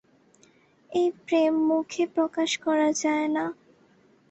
[0.91, 3.45] এই প্রেম মুখে প্রকাশ করা যায় না।